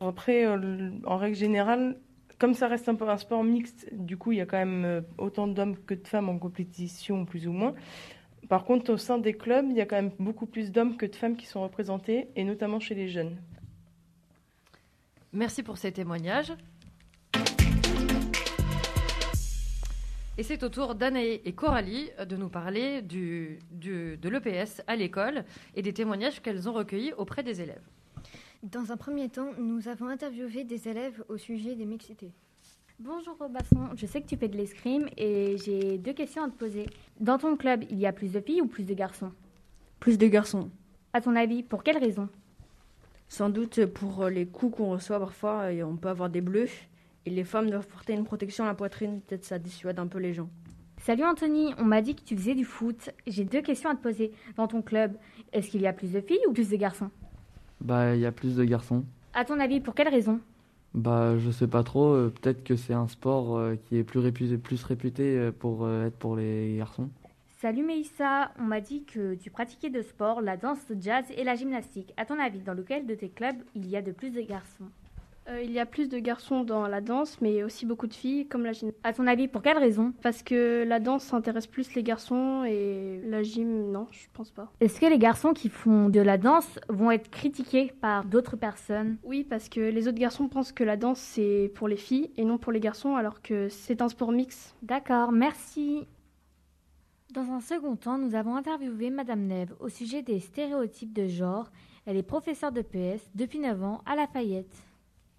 Après, 0.00 0.46
en 0.46 1.16
règle 1.18 1.36
générale, 1.36 1.98
comme 2.38 2.54
ça 2.54 2.68
reste 2.68 2.88
un 2.88 2.94
peu 2.94 3.06
un 3.08 3.18
sport 3.18 3.44
mixte, 3.44 3.88
du 3.92 4.16
coup, 4.16 4.32
il 4.32 4.38
y 4.38 4.40
a 4.40 4.46
quand 4.46 4.64
même 4.64 5.04
autant 5.18 5.46
d'hommes 5.46 5.76
que 5.76 5.94
de 5.94 6.06
femmes 6.06 6.30
en 6.30 6.38
compétition, 6.38 7.26
plus 7.26 7.46
ou 7.46 7.52
moins. 7.52 7.74
Par 8.48 8.64
contre, 8.64 8.92
au 8.92 8.96
sein 8.96 9.18
des 9.18 9.34
clubs, 9.34 9.66
il 9.68 9.76
y 9.76 9.80
a 9.80 9.86
quand 9.86 9.96
même 9.96 10.12
beaucoup 10.18 10.46
plus 10.46 10.72
d'hommes 10.72 10.96
que 10.96 11.04
de 11.04 11.14
femmes 11.14 11.36
qui 11.36 11.46
sont 11.46 11.62
représentés, 11.62 12.28
et 12.34 12.44
notamment 12.44 12.80
chez 12.80 12.94
les 12.94 13.08
jeunes. 13.08 13.36
Merci 15.32 15.62
pour 15.62 15.76
ces 15.76 15.92
témoignages. 15.92 16.52
Et 20.38 20.42
c'est 20.44 20.62
au 20.62 20.68
tour 20.68 20.94
d'Anaé 20.94 21.42
et 21.44 21.52
Coralie 21.52 22.10
de 22.24 22.36
nous 22.36 22.48
parler 22.48 23.02
du, 23.02 23.58
de 23.72 24.28
l'EPS 24.28 24.82
à 24.86 24.96
l'école 24.96 25.44
et 25.74 25.82
des 25.82 25.92
témoignages 25.92 26.40
qu'elles 26.40 26.68
ont 26.68 26.72
recueillis 26.72 27.12
auprès 27.14 27.42
des 27.42 27.60
élèves. 27.60 27.82
Dans 28.62 28.92
un 28.92 28.96
premier 28.96 29.28
temps, 29.28 29.50
nous 29.58 29.88
avons 29.88 30.06
interviewé 30.06 30.64
des 30.64 30.88
élèves 30.88 31.22
au 31.28 31.36
sujet 31.36 31.74
des 31.74 31.86
mixités. 31.86 32.32
Bonjour 33.00 33.36
Robasson, 33.38 33.90
je 33.94 34.06
sais 34.06 34.20
que 34.20 34.26
tu 34.26 34.36
fais 34.36 34.48
de 34.48 34.56
l'escrime 34.56 35.08
et 35.16 35.56
j'ai 35.56 35.98
deux 35.98 36.12
questions 36.12 36.42
à 36.42 36.48
te 36.48 36.56
poser. 36.56 36.86
Dans 37.20 37.38
ton 37.38 37.56
club, 37.56 37.84
il 37.90 37.96
y 37.96 38.06
a 38.06 38.12
plus 38.12 38.32
de 38.32 38.40
filles 38.40 38.60
ou 38.60 38.66
plus 38.66 38.82
de 38.82 38.92
garçons? 38.92 39.30
Plus 40.00 40.18
de 40.18 40.26
garçons. 40.26 40.68
À 41.12 41.20
ton 41.20 41.36
avis, 41.36 41.62
pour 41.62 41.84
quelle 41.84 41.98
raison? 41.98 42.28
Sans 43.28 43.50
doute 43.50 43.86
pour 43.86 44.24
les 44.24 44.46
coups 44.46 44.78
qu'on 44.78 44.90
reçoit 44.90 45.20
parfois, 45.20 45.70
et 45.70 45.84
on 45.84 45.96
peut 45.96 46.08
avoir 46.08 46.28
des 46.28 46.40
bleus. 46.40 46.70
Et 47.24 47.30
les 47.30 47.44
femmes 47.44 47.70
doivent 47.70 47.86
porter 47.86 48.14
une 48.14 48.24
protection 48.24 48.64
à 48.64 48.66
la 48.66 48.74
poitrine, 48.74 49.20
peut-être 49.20 49.44
ça 49.44 49.60
dissuade 49.60 50.00
un 50.00 50.08
peu 50.08 50.18
les 50.18 50.32
gens. 50.32 50.48
Salut 51.00 51.24
Anthony, 51.24 51.74
on 51.78 51.84
m'a 51.84 52.02
dit 52.02 52.16
que 52.16 52.22
tu 52.22 52.36
faisais 52.36 52.56
du 52.56 52.64
foot. 52.64 53.10
J'ai 53.28 53.44
deux 53.44 53.62
questions 53.62 53.90
à 53.90 53.94
te 53.94 54.02
poser. 54.02 54.32
Dans 54.56 54.66
ton 54.66 54.82
club, 54.82 55.16
est-ce 55.52 55.70
qu'il 55.70 55.82
y 55.82 55.86
a 55.86 55.92
plus 55.92 56.14
de 56.14 56.20
filles 56.20 56.44
ou 56.48 56.52
plus 56.52 56.68
de 56.68 56.76
garçons? 56.76 57.12
Bah, 57.80 58.16
il 58.16 58.20
y 58.22 58.26
a 58.26 58.32
plus 58.32 58.56
de 58.56 58.64
garçons. 58.64 59.04
À 59.34 59.44
ton 59.44 59.60
avis, 59.60 59.78
pour 59.78 59.94
quelle 59.94 60.08
raison? 60.08 60.40
Bah, 60.98 61.38
je 61.38 61.52
sais 61.52 61.68
pas 61.68 61.84
trop. 61.84 62.12
euh, 62.12 62.28
Peut-être 62.28 62.64
que 62.64 62.74
c'est 62.74 62.92
un 62.92 63.06
sport 63.06 63.56
euh, 63.56 63.76
qui 63.76 63.96
est 63.96 64.02
plus 64.02 64.18
réputé, 64.18 64.58
plus 64.58 64.82
réputé 64.82 65.38
euh, 65.38 65.52
pour 65.52 65.88
être 65.88 66.16
pour 66.16 66.34
les 66.34 66.76
garçons. 66.76 67.08
Salut 67.60 67.84
Meïssa, 67.84 68.50
on 68.58 68.64
m'a 68.64 68.80
dit 68.80 69.04
que 69.04 69.34
tu 69.36 69.48
pratiquais 69.50 69.90
deux 69.90 70.02
sports, 70.02 70.40
la 70.40 70.56
danse, 70.56 70.78
le 70.90 70.96
jazz 71.00 71.24
et 71.36 71.44
la 71.44 71.54
gymnastique. 71.54 72.12
À 72.16 72.24
ton 72.24 72.38
avis, 72.40 72.60
dans 72.62 72.74
lequel 72.74 73.06
de 73.06 73.14
tes 73.14 73.28
clubs 73.28 73.62
il 73.76 73.86
y 73.86 73.96
a 73.96 74.02
de 74.02 74.10
plus 74.10 74.30
de 74.32 74.40
garçons? 74.40 74.90
Euh, 75.48 75.62
il 75.62 75.72
y 75.72 75.78
a 75.78 75.86
plus 75.86 76.08
de 76.08 76.18
garçons 76.18 76.62
dans 76.62 76.86
la 76.86 77.00
danse, 77.00 77.40
mais 77.40 77.62
aussi 77.62 77.86
beaucoup 77.86 78.06
de 78.06 78.12
filles, 78.12 78.46
comme 78.46 78.64
la 78.64 78.72
gym. 78.72 78.92
À 79.02 79.12
ton 79.12 79.26
avis, 79.26 79.48
pour 79.48 79.62
quelle 79.62 79.78
raison? 79.78 80.12
Parce 80.22 80.42
que 80.42 80.84
la 80.86 81.00
danse 81.00 81.32
intéresse 81.32 81.66
plus 81.66 81.94
les 81.94 82.02
garçons 82.02 82.64
et 82.64 83.22
la 83.24 83.42
gym, 83.42 83.90
non, 83.90 84.06
je 84.10 84.26
pense 84.34 84.50
pas. 84.50 84.70
Est-ce 84.80 85.00
que 85.00 85.06
les 85.06 85.18
garçons 85.18 85.54
qui 85.54 85.70
font 85.70 86.10
de 86.10 86.20
la 86.20 86.36
danse 86.36 86.78
vont 86.88 87.10
être 87.10 87.30
critiqués 87.30 87.92
par 88.00 88.24
d'autres 88.24 88.56
personnes? 88.56 89.16
Oui, 89.24 89.44
parce 89.44 89.68
que 89.68 89.80
les 89.80 90.06
autres 90.06 90.18
garçons 90.18 90.48
pensent 90.48 90.72
que 90.72 90.84
la 90.84 90.96
danse 90.96 91.18
c'est 91.18 91.72
pour 91.74 91.88
les 91.88 91.96
filles 91.96 92.30
et 92.36 92.44
non 92.44 92.58
pour 92.58 92.72
les 92.72 92.80
garçons, 92.80 93.16
alors 93.16 93.40
que 93.40 93.68
c'est 93.70 94.02
un 94.02 94.08
sport 94.08 94.32
mix. 94.32 94.74
D'accord, 94.82 95.32
merci. 95.32 96.06
Dans 97.32 97.50
un 97.52 97.60
second 97.60 97.96
temps, 97.96 98.18
nous 98.18 98.34
avons 98.34 98.56
interviewé 98.56 99.10
Madame 99.10 99.46
Neve 99.46 99.74
au 99.80 99.88
sujet 99.88 100.22
des 100.22 100.40
stéréotypes 100.40 101.12
de 101.12 101.26
genre. 101.26 101.70
Elle 102.06 102.16
est 102.16 102.22
professeure 102.22 102.72
de 102.72 102.80
PS 102.80 103.30
depuis 103.34 103.58
9 103.58 103.84
ans 103.84 104.02
à 104.06 104.16
Lafayette. 104.16 104.87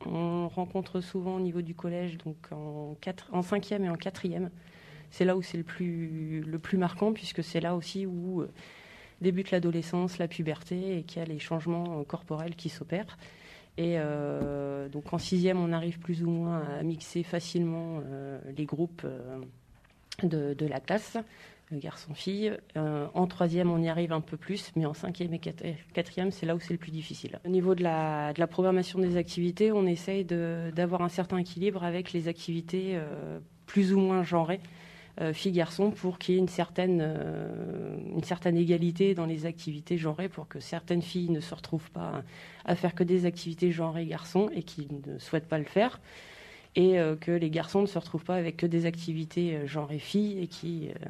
On 0.06 0.48
rencontre 0.48 1.02
souvent 1.02 1.36
au 1.36 1.40
niveau 1.40 1.62
du 1.62 1.76
collège, 1.76 2.18
donc 2.18 2.38
en, 2.52 3.42
cinquième 3.42 3.84
et 3.84 3.90
en 3.90 3.96
quatrième. 3.96 4.50
C'est 5.12 5.26
là 5.26 5.36
où 5.36 5.42
c'est 5.42 5.58
le 5.58 5.64
plus, 5.64 6.78
marquant, 6.78 7.12
puisque 7.14 7.44
c'est 7.44 7.60
là 7.60 7.76
aussi 7.76 8.06
où 8.06 8.42
euh, 8.42 8.52
débute 9.22 9.52
l'adolescence, 9.52 10.18
la 10.18 10.28
puberté, 10.28 11.00
et 11.00 11.04
qu'il 11.04 11.20
y 11.20 11.22
a 11.22 11.26
les 11.26 11.40
changements 11.40 12.00
euh, 12.00 12.04
corporels 12.04 12.56
qui 12.56 12.70
s'opèrent. 12.70 13.18
Et 13.78 13.96
euh, 13.98 14.88
donc 14.90 15.14
en 15.14 15.18
sixième, 15.18 15.60
on 15.60 15.72
arrive 15.74 16.00
plus 16.00 16.24
ou 16.24 16.30
moins 16.30 16.64
à 16.80 16.84
mixer 16.84 17.24
facilement 17.24 18.02
les 18.56 18.66
groupes 18.66 19.08
de 20.24 20.66
la 20.66 20.80
classe, 20.82 21.18
garçon-fille. 21.78 22.54
Euh, 22.78 23.08
en 23.14 23.28
troisième, 23.28 23.70
on 23.70 23.80
y 23.80 23.90
arrive 23.90 24.12
un 24.12 24.22
peu 24.22 24.38
plus, 24.38 24.72
mais 24.76 24.86
en 24.86 24.94
cinquième 24.94 25.34
et 25.34 25.40
quat- 25.40 25.76
quatrième, 25.94 26.32
c'est 26.32 26.46
là 26.46 26.56
où 26.56 26.60
c'est 26.60 26.74
le 26.74 26.80
plus 26.80 26.92
difficile. 26.92 27.40
Au 27.46 27.50
niveau 27.50 27.76
de 27.76 27.84
la, 27.84 28.34
programmation 28.48 29.00
des 29.00 29.18
activités, 29.18 29.72
on 29.72 29.86
essaye 29.86 30.26
d'avoir 30.26 31.02
un 31.02 31.10
certain 31.10 31.38
équilibre 31.38 31.84
avec 31.84 32.14
les 32.14 32.28
activités 32.28 32.94
euh, 32.96 33.40
plus 33.66 33.94
ou 33.94 34.00
moins 34.00 34.24
genrées, 34.24 34.62
euh, 35.22 35.34
filles-garçons, 35.34 35.92
pour 35.92 36.18
qu'il 36.18 36.36
y 36.36 36.38
ait 36.38 36.42
une 36.42 36.48
certaine, 36.48 37.00
euh, 37.02 37.98
une 38.16 38.24
certaine 38.24 38.58
égalité 38.58 39.14
dans 39.14 39.26
les 39.26 39.46
activités 39.46 39.98
genrées, 39.98 40.30
pour 40.30 40.48
que 40.48 40.60
certaines 40.60 41.02
filles 41.02 41.30
ne 41.30 41.42
se 41.42 41.54
retrouvent 41.54 41.92
pas 41.92 42.24
à 42.66 42.76
faire 42.76 42.96
que 42.96 43.04
des 43.04 43.26
activités 43.26 43.72
genrées 43.72 44.06
garçons 44.06 44.50
et 44.54 44.64
qui 44.64 44.88
ne 45.06 45.20
souhaitent 45.20 45.48
pas 45.48 45.58
le 45.60 45.66
faire 45.66 46.00
et 46.80 46.98
euh, 46.98 47.18
que 47.18 47.32
les 47.32 47.50
garçons 47.50 47.82
ne 47.82 47.88
se 47.88 48.00
retrouvent 48.00 48.24
pas 48.24 48.36
avec 48.36 48.56
que 48.56 48.66
des 48.66 48.86
activités 48.86 49.58
euh, 49.58 49.68
genre 49.68 49.92
et 49.92 50.00
filles 50.00 50.40
et 50.40 50.48
qui, 50.48 50.88
euh, 50.88 51.10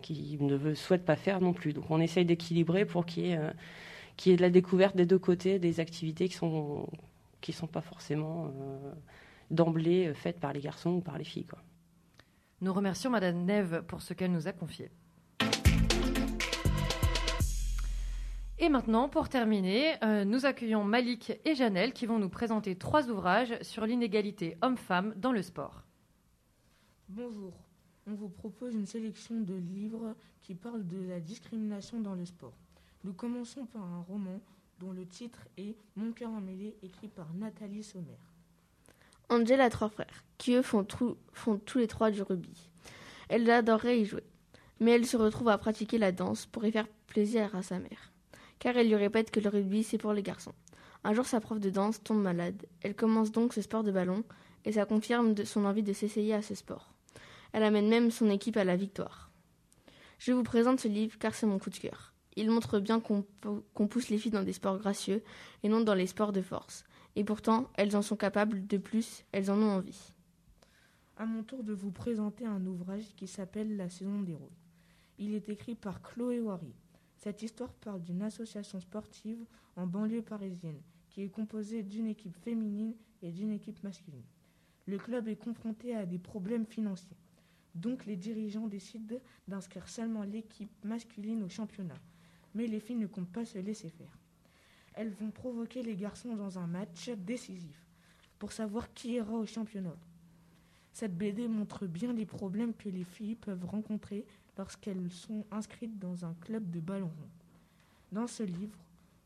qui 0.00 0.38
ne 0.40 0.72
souhaitent 0.72 1.04
pas 1.04 1.16
faire 1.16 1.42
non 1.42 1.52
plus. 1.52 1.74
Donc 1.74 1.90
on 1.90 2.00
essaye 2.00 2.24
d'équilibrer 2.24 2.86
pour 2.86 3.04
qu'il 3.04 3.26
y, 3.26 3.28
y 3.28 4.30
ait 4.30 4.36
de 4.36 4.40
la 4.40 4.48
découverte 4.48 4.96
des 4.96 5.04
deux 5.04 5.18
côtés 5.18 5.58
des 5.58 5.80
activités 5.80 6.28
qui 6.28 6.34
sont 6.34 6.88
qui 7.42 7.52
sont 7.52 7.66
pas 7.66 7.82
forcément 7.82 8.52
d'emblée 9.50 10.12
faites 10.14 10.38
par 10.38 10.52
les 10.52 10.60
garçons 10.60 10.90
ou 10.90 11.00
par 11.00 11.18
les 11.18 11.24
filles. 11.24 11.44
Nous 12.60 12.72
remercions 12.72 13.10
Madame 13.10 13.44
Neve 13.44 13.82
pour 13.88 14.00
ce 14.00 14.14
qu'elle 14.14 14.30
nous 14.30 14.46
a 14.46 14.52
confié. 14.52 14.90
Et 18.64 18.68
maintenant, 18.68 19.08
pour 19.08 19.28
terminer, 19.28 19.96
euh, 20.04 20.24
nous 20.24 20.46
accueillons 20.46 20.84
Malik 20.84 21.32
et 21.44 21.56
Janelle 21.56 21.92
qui 21.92 22.06
vont 22.06 22.20
nous 22.20 22.28
présenter 22.28 22.76
trois 22.76 23.08
ouvrages 23.10 23.60
sur 23.60 23.86
l'inégalité 23.86 24.56
homme-femme 24.62 25.14
dans 25.16 25.32
le 25.32 25.42
sport. 25.42 25.82
Bonjour, 27.08 27.52
on 28.06 28.14
vous 28.14 28.28
propose 28.28 28.76
une 28.76 28.86
sélection 28.86 29.40
de 29.40 29.54
livres 29.54 30.14
qui 30.42 30.54
parlent 30.54 30.86
de 30.86 31.08
la 31.08 31.18
discrimination 31.18 31.98
dans 32.00 32.14
le 32.14 32.24
sport. 32.24 32.54
Nous 33.02 33.12
commençons 33.12 33.66
par 33.66 33.82
un 33.82 34.02
roman 34.02 34.38
dont 34.78 34.92
le 34.92 35.06
titre 35.06 35.40
est 35.58 35.74
Mon 35.96 36.12
cœur 36.12 36.30
emmêlé, 36.30 36.76
écrit 36.84 37.08
par 37.08 37.34
Nathalie 37.34 37.82
Sommer. 37.82 38.16
Angel 39.28 39.60
a 39.60 39.70
trois 39.70 39.88
frères, 39.88 40.22
qui 40.38 40.54
eux 40.54 40.62
font, 40.62 40.84
trou- 40.84 41.16
font 41.32 41.58
tous 41.58 41.78
les 41.78 41.88
trois 41.88 42.12
du 42.12 42.22
rugby. 42.22 42.70
Elle 43.28 43.50
adorerait 43.50 44.00
y 44.00 44.04
jouer, 44.04 44.22
mais 44.78 44.92
elle 44.92 45.06
se 45.06 45.16
retrouve 45.16 45.48
à 45.48 45.58
pratiquer 45.58 45.98
la 45.98 46.12
danse 46.12 46.46
pour 46.46 46.64
y 46.64 46.70
faire 46.70 46.86
plaisir 47.08 47.52
à 47.56 47.62
sa 47.62 47.80
mère, 47.80 48.11
car 48.62 48.76
elle 48.76 48.86
lui 48.86 48.94
répète 48.94 49.32
que 49.32 49.40
le 49.40 49.48
rugby 49.48 49.82
c'est 49.82 49.98
pour 49.98 50.12
les 50.12 50.22
garçons. 50.22 50.54
Un 51.02 51.14
jour, 51.14 51.26
sa 51.26 51.40
prof 51.40 51.58
de 51.58 51.68
danse 51.68 52.00
tombe 52.00 52.22
malade. 52.22 52.64
Elle 52.80 52.94
commence 52.94 53.32
donc 53.32 53.54
ce 53.54 53.60
sport 53.60 53.82
de 53.82 53.90
ballon, 53.90 54.22
et 54.64 54.70
ça 54.70 54.84
confirme 54.84 55.34
son 55.44 55.64
envie 55.64 55.82
de 55.82 55.92
s'essayer 55.92 56.32
à 56.32 56.42
ce 56.42 56.54
sport. 56.54 56.92
Elle 57.52 57.64
amène 57.64 57.88
même 57.88 58.12
son 58.12 58.30
équipe 58.30 58.56
à 58.56 58.62
la 58.62 58.76
victoire. 58.76 59.32
Je 60.20 60.30
vous 60.30 60.44
présente 60.44 60.78
ce 60.78 60.86
livre 60.86 61.18
car 61.18 61.34
c'est 61.34 61.46
mon 61.46 61.58
coup 61.58 61.70
de 61.70 61.76
cœur. 61.76 62.14
Il 62.36 62.48
montre 62.50 62.78
bien 62.78 63.00
qu'on 63.00 63.22
pou- 63.40 63.64
qu'on 63.74 63.88
pousse 63.88 64.10
les 64.10 64.16
filles 64.18 64.30
dans 64.30 64.44
des 64.44 64.52
sports 64.52 64.78
gracieux 64.78 65.24
et 65.64 65.68
non 65.68 65.80
dans 65.80 65.94
les 65.94 66.06
sports 66.06 66.32
de 66.32 66.40
force. 66.40 66.84
Et 67.16 67.24
pourtant, 67.24 67.68
elles 67.74 67.96
en 67.96 68.02
sont 68.02 68.16
capables, 68.16 68.64
de 68.68 68.78
plus, 68.78 69.24
elles 69.32 69.50
en 69.50 69.58
ont 69.60 69.72
envie. 69.72 70.12
À 71.16 71.26
mon 71.26 71.42
tour 71.42 71.64
de 71.64 71.72
vous 71.72 71.90
présenter 71.90 72.46
un 72.46 72.64
ouvrage 72.64 73.04
qui 73.16 73.26
s'appelle 73.26 73.76
La 73.76 73.90
saison 73.90 74.20
des 74.22 74.34
rôles. 74.34 74.48
Il 75.18 75.34
est 75.34 75.48
écrit 75.48 75.74
par 75.74 76.00
Chloé. 76.00 76.40
Cette 77.22 77.42
histoire 77.42 77.72
parle 77.74 78.02
d'une 78.02 78.22
association 78.22 78.80
sportive 78.80 79.46
en 79.76 79.86
banlieue 79.86 80.22
parisienne 80.22 80.80
qui 81.08 81.22
est 81.22 81.28
composée 81.28 81.84
d'une 81.84 82.08
équipe 82.08 82.34
féminine 82.34 82.96
et 83.22 83.30
d'une 83.30 83.52
équipe 83.52 83.80
masculine. 83.84 84.24
Le 84.86 84.98
club 84.98 85.28
est 85.28 85.36
confronté 85.36 85.94
à 85.94 86.04
des 86.04 86.18
problèmes 86.18 86.66
financiers. 86.66 87.16
Donc 87.76 88.06
les 88.06 88.16
dirigeants 88.16 88.66
décident 88.66 89.14
d'inscrire 89.46 89.88
seulement 89.88 90.24
l'équipe 90.24 90.72
masculine 90.84 91.44
au 91.44 91.48
championnat. 91.48 92.00
Mais 92.56 92.66
les 92.66 92.80
filles 92.80 92.96
ne 92.96 93.06
comptent 93.06 93.30
pas 93.30 93.44
se 93.44 93.58
laisser 93.58 93.90
faire. 93.90 94.18
Elles 94.94 95.12
vont 95.12 95.30
provoquer 95.30 95.84
les 95.84 95.94
garçons 95.94 96.34
dans 96.34 96.58
un 96.58 96.66
match 96.66 97.08
décisif 97.10 97.86
pour 98.40 98.50
savoir 98.50 98.92
qui 98.94 99.12
ira 99.12 99.34
au 99.34 99.46
championnat. 99.46 99.96
Cette 100.92 101.16
BD 101.16 101.46
montre 101.46 101.86
bien 101.86 102.12
les 102.12 102.26
problèmes 102.26 102.74
que 102.74 102.88
les 102.88 103.04
filles 103.04 103.36
peuvent 103.36 103.64
rencontrer 103.64 104.26
lorsqu'elles 104.58 105.10
sont 105.10 105.46
inscrites 105.50 105.98
dans 105.98 106.24
un 106.24 106.34
club 106.34 106.70
de 106.70 106.80
ballon 106.80 107.06
rond. 107.06 107.30
Dans 108.12 108.26
ce 108.26 108.42
livre, 108.42 108.78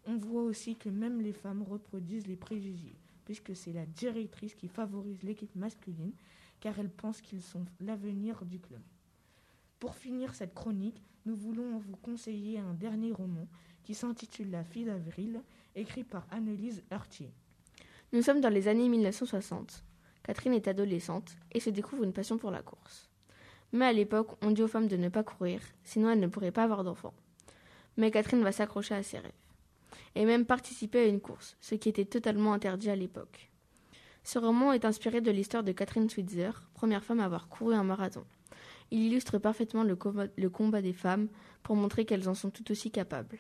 on 0.07 0.17
voit 0.17 0.43
aussi 0.43 0.77
que 0.77 0.89
même 0.89 1.21
les 1.21 1.33
femmes 1.33 1.63
reproduisent 1.63 2.27
les 2.27 2.37
préjugés, 2.37 2.97
puisque 3.25 3.57
c'est 3.57 3.73
la 3.73 3.87
directrice 3.87 4.55
qui 4.55 4.69
favorise 4.69 5.23
l'équipe 5.23 5.55
masculine, 5.57 6.13
car 6.61 6.79
elle 6.79 6.91
pense 6.91 7.21
qu'ils 7.21 7.43
sont 7.43 7.65
l'avenir 7.81 8.45
du 8.45 8.61
club. 8.61 8.81
Pour 9.81 9.97
finir 9.97 10.35
cette 10.35 10.55
chronique, 10.55 11.03
nous 11.27 11.35
voulons 11.35 11.79
vous 11.79 11.97
conseiller 11.97 12.59
un 12.59 12.73
dernier 12.75 13.13
roman 13.13 13.47
qui 13.83 13.95
s'intitule 13.95 14.51
La 14.51 14.65
fille 14.65 14.85
d'avril, 14.85 15.43
écrit 15.75 16.05
par 16.05 16.27
Annelise 16.31 16.83
Heurtier. 16.93 17.33
Nous 18.13 18.23
sommes 18.23 18.41
dans 18.41 18.49
les 18.49 18.69
années 18.69 18.89
1960. 18.89 19.85
Catherine 20.23 20.55
est 20.55 20.69
adolescente 20.69 21.37
et 21.53 21.61
se 21.61 21.71
découvre 21.71 22.05
une 22.05 22.13
passion 22.13 22.39
pour 22.39 22.51
la 22.51 22.63
course. 22.63 23.11
Mais 23.73 23.87
à 23.87 23.93
l'époque, 23.93 24.37
on 24.43 24.51
dit 24.51 24.63
aux 24.63 24.69
femmes 24.69 24.89
de 24.89 24.97
ne 24.97 25.09
pas 25.09 25.23
courir, 25.23 25.61
sinon 25.85 26.11
elles 26.11 26.21
ne 26.21 26.27
pourraient 26.27 26.53
pas 26.53 26.65
avoir 26.65 26.85
d'enfants. 26.85 27.15
Mais 27.97 28.11
Catherine 28.11 28.43
va 28.43 28.53
s'accrocher 28.53 28.95
à 28.95 29.03
ses 29.03 29.19
rêves. 29.19 29.33
Et 30.15 30.25
même 30.25 30.47
participer 30.47 31.01
à 31.01 31.07
une 31.07 31.21
course, 31.21 31.57
ce 31.61 31.75
qui 31.75 31.89
était 31.89 32.05
totalement 32.05 32.53
interdit 32.53 32.91
à 32.91 32.97
l'époque. 32.97 33.51
Ce 34.25 34.39
roman 34.39 34.73
est 34.73 34.85
inspiré 34.85 35.21
de 35.21 35.31
l'histoire 35.31 35.63
de 35.63 35.73
Catherine 35.73 36.09
Switzer, 36.09 36.51
première 36.75 37.05
femme 37.05 37.21
à 37.21 37.25
avoir 37.27 37.49
couru 37.49 37.75
un 37.75 37.85
marathon. 37.85 38.25
Il 38.91 39.05
illustre 39.05 39.39
parfaitement 39.39 39.85
le 39.85 39.95
combat, 39.95 40.83
des 40.83 40.93
femmes 40.93 41.29
pour 41.63 41.77
montrer 41.77 42.05
qu'elles 42.05 42.29
en 42.29 42.35
sont 42.35 42.51
tout 42.51 42.71
aussi 42.71 42.91
capables. 42.91 43.39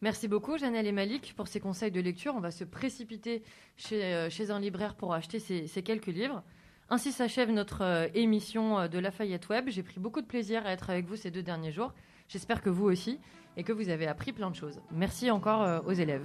Merci 0.00 0.28
beaucoup, 0.28 0.58
Janelle 0.58 0.86
et 0.86 0.92
Malik, 0.92 1.34
pour 1.34 1.48
ces 1.48 1.58
conseils 1.58 1.90
de 1.90 2.00
lecture. 2.00 2.34
On 2.36 2.40
va 2.40 2.52
se 2.52 2.62
précipiter 2.64 3.42
chez, 3.76 4.04
euh, 4.14 4.28
un 4.50 4.60
libraire 4.60 4.94
pour 4.94 5.12
acheter 5.12 5.40
ces 5.40 5.82
quelques 5.82 6.06
livres. 6.06 6.44
Ainsi 6.90 7.12
s'achève 7.12 7.50
notre 7.50 7.82
euh, 7.82 8.08
émission 8.14 8.78
euh, 8.78 8.88
de 8.88 8.98
Lafayette 8.98 9.48
Web. 9.50 9.68
J'ai 9.68 9.82
pris 9.82 10.00
beaucoup 10.00 10.22
de 10.22 10.26
plaisir 10.26 10.64
à 10.64 10.72
être 10.72 10.88
avec 10.88 11.04
vous 11.04 11.16
ces 11.16 11.30
deux 11.30 11.42
derniers 11.42 11.70
jours. 11.70 11.92
J'espère 12.28 12.62
que 12.62 12.70
vous 12.70 12.86
aussi 12.86 13.20
et 13.58 13.62
que 13.62 13.72
vous 13.72 13.90
avez 13.90 14.06
appris 14.06 14.32
plein 14.32 14.50
de 14.50 14.56
choses. 14.56 14.80
Merci 14.90 15.30
encore 15.30 15.62
euh, 15.62 15.80
aux 15.86 15.92
élèves. 15.92 16.24